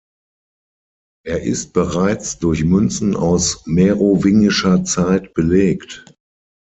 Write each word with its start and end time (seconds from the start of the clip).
Er 1.27 1.43
ist 1.43 1.73
bereits 1.73 2.39
durch 2.39 2.63
Münzen 2.63 3.15
aus 3.15 3.67
merowingischer 3.67 4.83
Zeit 4.83 5.35
belegt. 5.35 6.11